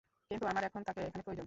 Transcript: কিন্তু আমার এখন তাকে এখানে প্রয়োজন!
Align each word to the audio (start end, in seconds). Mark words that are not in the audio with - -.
কিন্তু 0.31 0.45
আমার 0.47 0.63
এখন 0.63 0.81
তাকে 0.87 1.01
এখানে 1.01 1.23
প্রয়োজন! 1.23 1.39